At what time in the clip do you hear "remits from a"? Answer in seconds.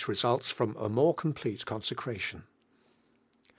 0.07-0.89